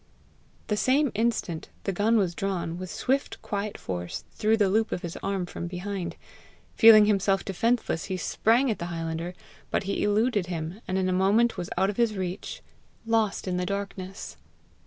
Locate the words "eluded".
10.01-10.47